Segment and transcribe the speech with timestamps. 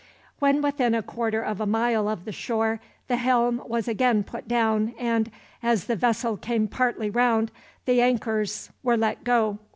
[0.39, 4.47] When within a quarter of a mile of the shore, the helm was again put
[4.47, 5.29] down and,
[5.61, 7.49] as the vessel came partly round,
[7.85, 9.59] the the anchors were let go.